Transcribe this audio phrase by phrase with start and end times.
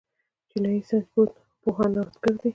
[0.49, 1.07] چینايي ساینس
[1.61, 2.49] پوهان نوښتګر دي.